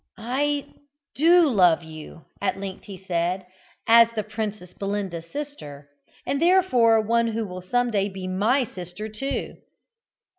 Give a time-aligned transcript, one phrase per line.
[0.17, 0.65] "I
[1.13, 3.45] do love you," at length he said,
[3.85, 5.89] "as the Princess Belinda's sister,
[6.25, 9.57] and therefore one who will some day be my sister too!"